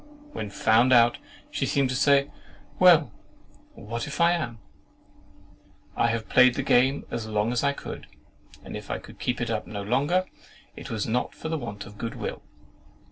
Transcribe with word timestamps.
When 0.33 0.49
found 0.49 0.91
out, 0.91 1.19
she 1.51 1.67
seemed 1.67 1.89
to 1.89 1.95
say, 1.95 2.31
"Well, 2.79 3.11
what 3.75 4.07
if 4.07 4.19
I 4.19 4.31
am? 4.31 4.57
I 5.95 6.07
have 6.07 6.27
played 6.27 6.55
the 6.55 6.63
game 6.63 7.05
as 7.11 7.27
long 7.27 7.51
as 7.51 7.63
I 7.63 7.73
could; 7.73 8.07
and 8.63 8.75
if 8.75 8.89
I 8.89 8.97
could 8.97 9.19
keep 9.19 9.39
it 9.39 9.51
up 9.51 9.67
no 9.67 9.83
longer, 9.83 10.25
it 10.75 10.89
was 10.89 11.05
not 11.05 11.35
for 11.35 11.55
want 11.55 11.85
of 11.85 11.99
good 11.99 12.15
will!" 12.15 12.41